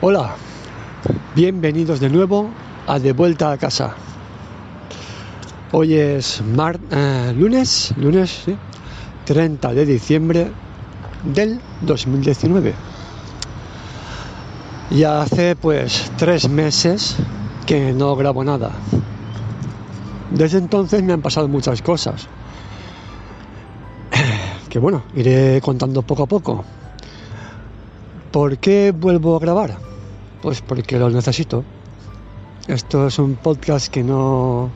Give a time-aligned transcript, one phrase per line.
[0.00, 0.36] Hola,
[1.34, 2.50] bienvenidos de nuevo
[2.86, 3.96] a De Vuelta a Casa.
[5.72, 8.56] Hoy es eh, lunes, lunes, sí,
[9.24, 10.52] 30 de diciembre
[11.24, 12.74] del 2019.
[14.92, 17.16] Ya hace pues tres meses
[17.66, 18.70] que no grabo nada.
[20.30, 22.28] Desde entonces me han pasado muchas cosas.
[24.68, 26.64] Que bueno, iré contando poco a poco.
[28.30, 29.87] ¿Por qué vuelvo a grabar?
[30.42, 31.64] Pues porque lo necesito.
[32.66, 34.70] Esto es un podcast que no,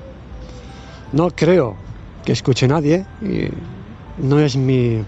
[1.12, 1.76] no creo
[2.24, 3.48] que escuche nadie y
[4.18, 5.04] no es mi,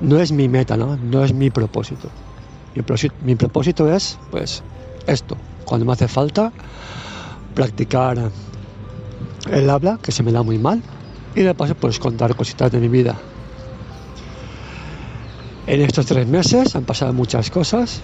[0.00, 0.96] no es mi meta, ¿no?
[0.96, 2.08] no es mi propósito.
[2.74, 3.14] Mi, propósito.
[3.24, 4.62] mi propósito es, pues,
[5.06, 6.52] esto, cuando me hace falta,
[7.54, 8.30] practicar
[9.50, 10.82] el habla, que se me da muy mal,
[11.34, 13.16] y de paso, pues, contar cositas de mi vida.
[15.66, 18.02] En estos tres meses han pasado muchas cosas.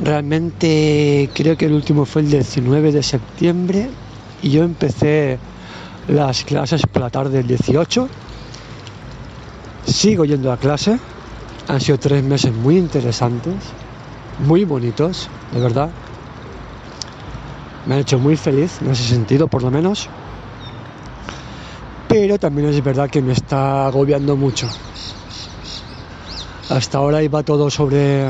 [0.00, 3.90] Realmente creo que el último fue el 19 de septiembre
[4.42, 5.38] y yo empecé
[6.06, 8.08] las clases por la tarde del 18.
[9.84, 10.98] Sigo yendo a clase.
[11.66, 13.54] Han sido tres meses muy interesantes,
[14.46, 15.90] muy bonitos, de verdad.
[17.86, 20.08] Me han hecho muy feliz en ese sentido, por lo menos.
[22.08, 24.68] Pero también es verdad que me está agobiando mucho.
[26.70, 28.28] Hasta ahora iba todo sobre.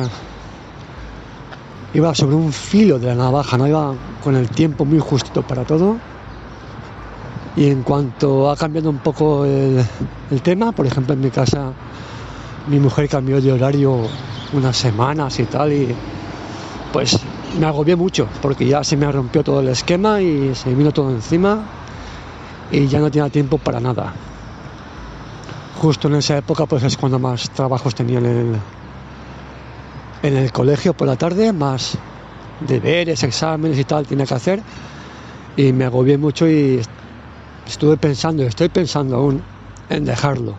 [1.95, 5.65] Iba sobre un filo de la navaja, no iba con el tiempo muy justito para
[5.65, 5.97] todo.
[7.57, 9.85] Y en cuanto ha cambiado un poco el,
[10.31, 11.73] el tema, por ejemplo en mi casa
[12.69, 14.07] mi mujer cambió de horario
[14.53, 15.95] unas semanas y tal, y
[16.93, 17.19] pues
[17.59, 21.11] me agobié mucho, porque ya se me rompió todo el esquema y se vino todo
[21.11, 21.65] encima
[22.71, 24.13] y ya no tenía tiempo para nada
[25.79, 28.57] justo en esa época pues es cuando más trabajos tenía en el,
[30.23, 31.97] en el colegio por la tarde, más
[32.61, 34.63] deberes, exámenes y tal tenía que hacer
[35.57, 36.81] y me agobié mucho y
[37.67, 39.43] estuve pensando, estoy pensando aún
[39.89, 40.55] en dejarlo.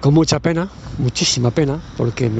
[0.00, 0.68] Con mucha pena,
[0.98, 2.30] muchísima pena, porque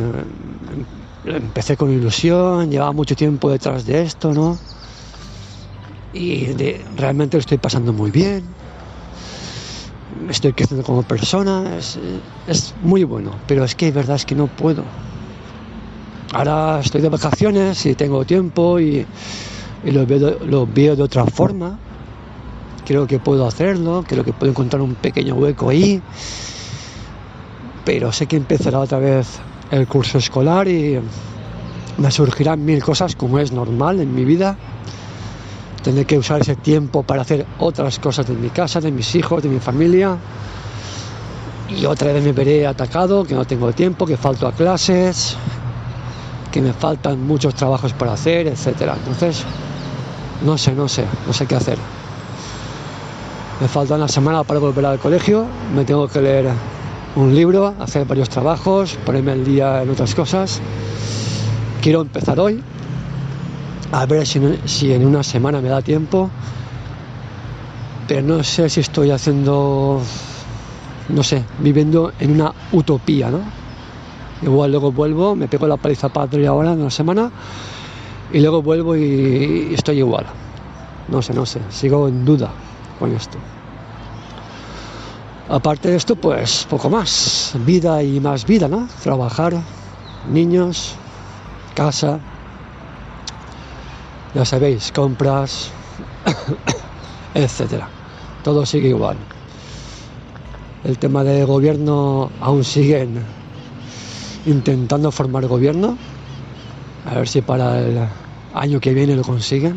[1.25, 4.59] empecé con ilusión, llevaba mucho tiempo detrás de esto, ¿no?
[6.13, 6.49] Y
[6.97, 8.45] realmente lo estoy pasando muy bien
[10.31, 14.85] estoy creciendo como persona, es, muy bueno, pero es que verdad es que no puedo.
[16.33, 19.07] Ahora estoy de vacaciones y tengo tiempo y,
[19.85, 21.79] lo, veo, lo veo de otra forma.
[22.85, 26.01] Creo que puedo hacerlo, creo que puedo encontrar un pequeño hueco ahí,
[27.85, 31.01] pero sé que empezará otra vez el curso escolar y
[31.99, 34.57] me surgirán mil cosas como es normal en mi vida
[35.87, 39.41] Tendré que usar ese tiempo para hacer otras cosas de mi casa, de mis hijos,
[39.41, 40.19] de mi familia.
[41.69, 45.37] Y otra vez me veré atacado, que no tengo tiempo, que falto a clases,
[46.57, 48.95] que me faltan muchos trabajos para hacer, etcétera.
[48.97, 49.45] Entonces,
[50.43, 51.77] no sé, no sé, no sé qué hacer.
[53.61, 56.49] Me falta una semana para volver al colegio, me tengo que leer
[57.15, 60.63] un libro, hacer varios trabajos, ponerme al día en otras cosas.
[61.83, 62.63] Quiero empezar hoy,
[63.93, 66.31] a ver si, en una semana me da tiempo.
[68.09, 70.01] Pero no sé si estoy haciendo,
[71.11, 73.66] no sé, viviendo en una utopía, ¿no?
[74.43, 77.31] Igual luego vuelvo, me pego la paliza padre ahora en una semana
[78.33, 80.27] y luego vuelvo y estoy igual.
[81.09, 82.51] No sé, no sé, sigo en duda
[82.99, 83.39] con esto.
[85.49, 88.89] Aparte de esto, pues poco más, vida y más vida, ¿no?
[89.03, 89.55] Trabajar,
[90.31, 90.95] niños,
[91.75, 92.19] casa,
[94.35, 95.71] ya sabéis, compras,
[97.35, 97.89] etcétera.
[98.43, 99.17] Todo sigue igual.
[100.85, 103.25] El tema del gobierno aún siguen
[104.47, 105.97] intentando formar gobierno.
[107.05, 107.99] A ver si para el
[108.55, 109.77] año que viene lo consiguen.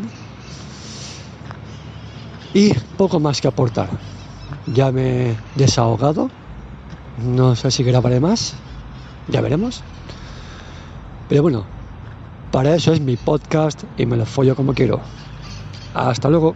[2.54, 3.88] Y poco más que aportar.
[4.66, 6.30] Ya me he desahogado.
[7.24, 8.54] No sé si grabaré más.
[9.28, 9.82] Ya veremos.
[11.28, 11.64] Pero bueno,
[12.50, 15.00] para eso es mi podcast y me lo follo como quiero.
[15.94, 16.54] Hasta luego.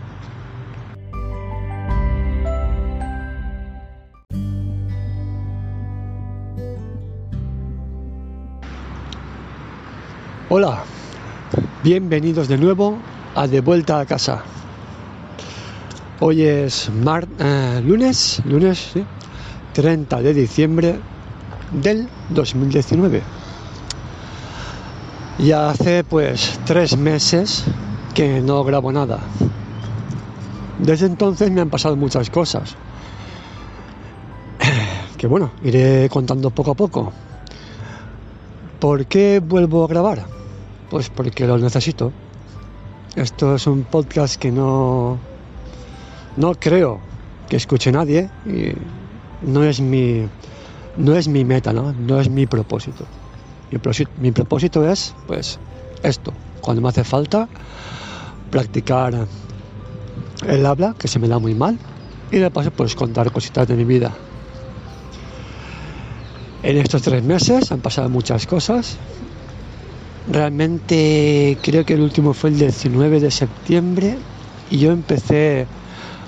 [10.50, 10.84] Hola,
[11.82, 12.98] bienvenidos de nuevo
[13.34, 14.42] a De Vuelta a Casa.
[16.20, 16.90] Hoy es
[17.38, 19.02] eh, lunes, lunes, sí,
[19.72, 21.00] 30 de diciembre
[21.72, 23.22] del 2019.
[25.38, 27.64] Ya hace pues tres meses
[28.12, 29.20] que no grabo nada.
[30.78, 32.76] Desde entonces me han pasado muchas cosas.
[35.16, 37.12] Que bueno, iré contando poco a poco.
[38.78, 40.33] ¿Por qué vuelvo a grabar?
[40.94, 42.12] Pues porque lo necesito.
[43.16, 45.18] Esto es un podcast que no,
[46.36, 47.00] no creo
[47.48, 48.74] que escuche nadie y
[49.44, 50.28] no es mi,
[50.96, 51.92] no es mi meta, ¿no?
[51.92, 53.06] no es mi propósito.
[53.72, 53.80] Mi,
[54.20, 55.58] mi propósito es, pues,
[56.04, 57.48] esto, cuando me hace falta,
[58.52, 59.26] practicar
[60.46, 61.76] el habla, que se me da muy mal,
[62.30, 64.12] y de paso, pues, contar cositas de mi vida.
[66.62, 68.96] En estos tres meses han pasado muchas cosas.
[70.26, 74.16] Realmente creo que el último fue el 19 de septiembre
[74.70, 75.66] y yo empecé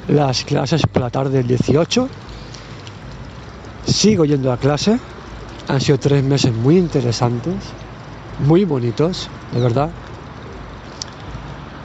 [0.08, 2.08] las clases por la tarde del 18.
[3.87, 4.98] Sigo yendo a clase.
[5.69, 7.54] Han sido tres meses muy interesantes,
[8.46, 9.90] muy bonitos, de verdad.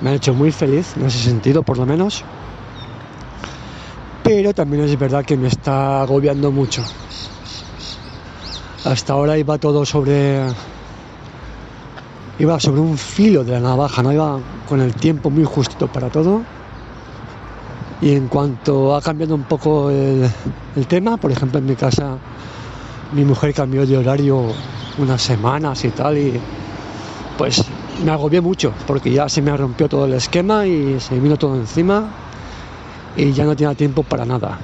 [0.01, 2.23] Me han hecho muy feliz en ese sentido, por lo menos.
[4.23, 6.83] Pero también es verdad que me está agobiando mucho.
[8.83, 10.43] Hasta ahora iba todo sobre.
[12.41, 16.09] Iba sobre un filo de la navaja, no iba con el tiempo muy justito para
[16.09, 16.41] todo.
[18.01, 20.27] Y en cuanto ha cambiado un poco el,
[20.87, 22.17] tema, por ejemplo en mi casa
[23.13, 24.41] mi mujer cambió de horario
[24.97, 26.33] unas semanas y tal, y
[27.37, 27.63] pues
[28.03, 31.55] me agobié mucho, porque ya se me rompió todo el esquema y se vino todo
[31.55, 32.05] encima
[33.15, 34.57] y ya no tenía tiempo para nada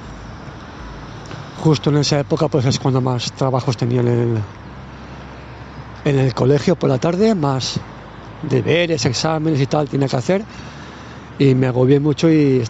[1.58, 4.38] justo en esa época pues es cuando más trabajos tenía en el,
[6.08, 7.78] en el colegio por la tarde, más
[8.42, 10.44] deberes, exámenes y tal tenía que hacer
[11.38, 12.62] y me agobié mucho y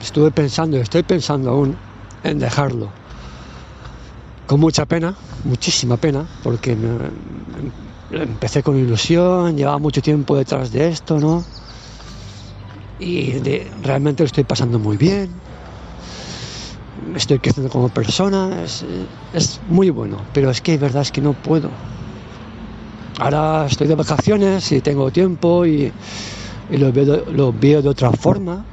[0.00, 1.76] estuve pensando, estoy pensando aún
[2.22, 2.88] en dejarlo.
[4.46, 5.14] Con mucha pena,
[5.44, 6.76] muchísima pena, porque
[8.10, 11.44] empecé con ilusión, llevaba mucho tiempo detrás de esto, ¿no?
[12.98, 13.32] Y
[13.82, 15.30] realmente lo estoy pasando muy bien
[17.16, 21.70] estoy creciendo como persona, es, muy bueno, pero es que verdad es que no puedo.
[23.20, 25.92] Ahora estoy de vacaciones y tengo tiempo y,
[26.70, 28.64] lo, veo, lo veo de otra forma.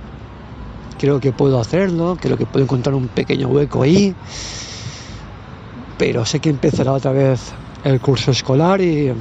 [0.98, 4.16] Creo que puedo hacerlo, creo que puedo encontrar un pequeño hueco ahí,
[5.98, 7.52] pero sé que empezará otra vez
[7.84, 9.14] el curso escolar y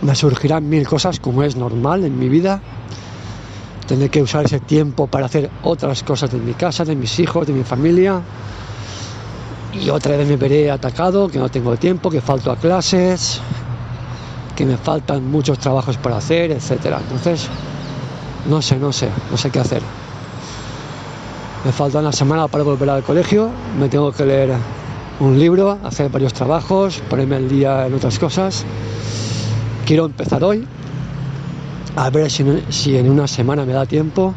[0.00, 2.62] me surgirán mil cosas como es normal en mi vida
[3.88, 7.46] Tendré que usar ese tiempo para hacer otras cosas de mi casa, de mis hijos,
[7.46, 8.20] de mi familia.
[9.72, 13.40] Y otra vez me veré atacado, que no tengo tiempo, que falto a clases,
[14.58, 16.98] que me faltan muchos trabajos para hacer, etcétera.
[17.00, 17.48] Entonces,
[18.50, 19.80] no sé, no sé, no sé qué hacer.
[21.64, 24.50] Me falta una semana para volver al colegio, me tengo que leer
[25.20, 28.64] un libro, hacer varios trabajos, ponerme al día en otras cosas.
[29.86, 30.66] Quiero empezar hoy,
[31.94, 34.34] a ver si, en una semana me da tiempo.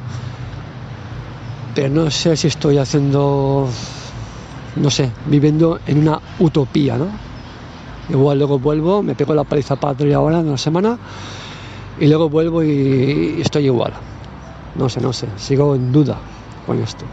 [1.74, 3.68] Pero no sé si estoy haciendo,
[4.76, 7.31] no sé, viviendo en una utopía, ¿no?
[8.12, 11.00] Igual luego vuelvo, me pego la paliza padre ahora en una semana
[11.98, 13.94] y luego vuelvo y, y estoy igual.
[14.76, 16.18] No sé, no sé, sigo en duda
[16.66, 17.06] con esto.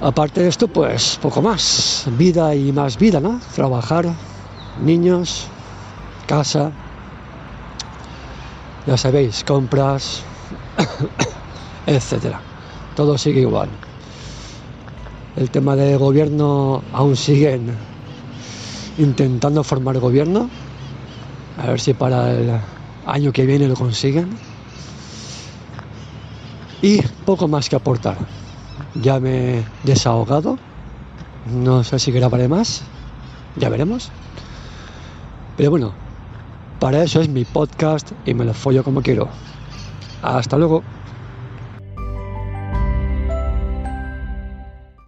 [0.00, 2.06] Aparte de esto, pues poco más.
[2.16, 3.38] Vida y más vida, ¿no?
[3.54, 4.06] Trabajar,
[4.82, 5.46] niños,
[6.26, 6.72] casa,
[8.86, 10.22] ya sabéis, compras,
[11.86, 12.40] etcétera.
[12.94, 13.68] Todo sigue igual.
[15.36, 17.76] El tema del gobierno aún siguen
[18.98, 20.48] intentando formar gobierno.
[21.58, 22.60] A ver si para el
[23.06, 24.30] año que viene lo consiguen.
[26.82, 28.16] Y poco más que aportar.
[28.94, 30.58] Ya me he desahogado.
[31.46, 32.82] No sé si grabaré más.
[33.56, 34.10] Ya veremos.
[35.56, 35.92] Pero bueno,
[36.78, 39.28] para eso es mi podcast y me lo follo como quiero.
[40.22, 40.82] Hasta luego.